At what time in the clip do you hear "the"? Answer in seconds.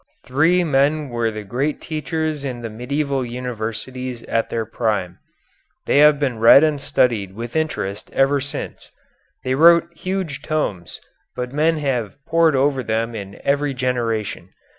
1.29-1.43, 2.63-2.71